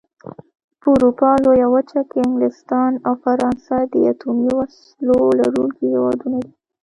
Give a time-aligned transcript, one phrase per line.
[0.81, 6.51] په اروپا لويه وچه کې انګلستان او فرانسه د اتومي وسلو لرونکي هېوادونه دي.